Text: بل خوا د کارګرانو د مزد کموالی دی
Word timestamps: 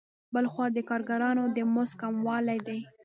بل 0.33 0.45
خوا 0.53 0.65
د 0.73 0.77
کارګرانو 0.89 1.43
د 1.55 1.57
مزد 1.73 1.93
کموالی 2.01 2.59
دی 2.67 2.79